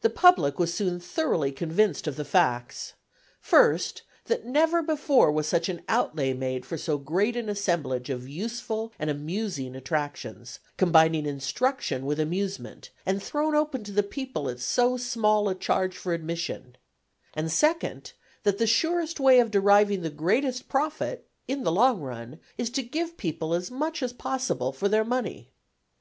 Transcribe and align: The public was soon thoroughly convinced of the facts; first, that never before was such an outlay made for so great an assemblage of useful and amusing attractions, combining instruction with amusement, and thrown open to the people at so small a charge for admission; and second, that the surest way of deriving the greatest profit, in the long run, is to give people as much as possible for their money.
The 0.00 0.10
public 0.10 0.58
was 0.58 0.74
soon 0.74 0.98
thoroughly 0.98 1.52
convinced 1.52 2.08
of 2.08 2.16
the 2.16 2.24
facts; 2.24 2.94
first, 3.38 4.02
that 4.24 4.44
never 4.44 4.82
before 4.82 5.30
was 5.30 5.46
such 5.46 5.68
an 5.68 5.82
outlay 5.88 6.32
made 6.32 6.66
for 6.66 6.76
so 6.76 6.98
great 6.98 7.36
an 7.36 7.48
assemblage 7.48 8.10
of 8.10 8.28
useful 8.28 8.92
and 8.98 9.08
amusing 9.08 9.76
attractions, 9.76 10.58
combining 10.76 11.26
instruction 11.26 12.04
with 12.06 12.18
amusement, 12.18 12.90
and 13.06 13.22
thrown 13.22 13.54
open 13.54 13.84
to 13.84 13.92
the 13.92 14.02
people 14.02 14.48
at 14.48 14.58
so 14.58 14.96
small 14.96 15.48
a 15.48 15.54
charge 15.54 15.96
for 15.96 16.12
admission; 16.12 16.76
and 17.32 17.52
second, 17.52 18.14
that 18.42 18.58
the 18.58 18.66
surest 18.66 19.20
way 19.20 19.38
of 19.38 19.52
deriving 19.52 20.00
the 20.02 20.10
greatest 20.10 20.68
profit, 20.68 21.28
in 21.46 21.62
the 21.62 21.70
long 21.70 22.00
run, 22.00 22.40
is 22.58 22.68
to 22.70 22.82
give 22.82 23.16
people 23.16 23.54
as 23.54 23.70
much 23.70 24.02
as 24.02 24.12
possible 24.12 24.72
for 24.72 24.88
their 24.88 25.04
money. 25.04 25.52